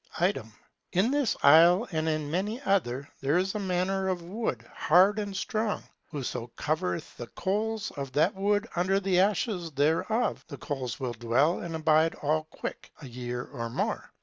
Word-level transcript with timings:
Item; 0.19 0.51
in 0.93 1.11
this 1.11 1.37
isle 1.43 1.87
and 1.91 2.09
in 2.09 2.31
many 2.31 2.59
other, 2.63 3.07
there 3.21 3.37
is 3.37 3.53
a 3.53 3.59
manner 3.59 4.07
of 4.07 4.23
wood, 4.23 4.67
hard 4.73 5.19
and 5.19 5.37
strong. 5.37 5.83
Whoso 6.09 6.47
covereth 6.55 7.15
the 7.17 7.27
coals 7.27 7.91
of 7.91 8.11
that 8.13 8.33
wood 8.33 8.65
under 8.75 8.99
the 8.99 9.19
ashes 9.19 9.69
thereof, 9.69 10.43
the 10.47 10.57
coals 10.57 10.99
will 10.99 11.13
dwell 11.13 11.59
and 11.59 11.75
abide 11.75 12.15
all 12.15 12.45
quick, 12.45 12.89
a 13.03 13.07
year 13.07 13.43
or 13.43 13.69
more. 13.69 14.11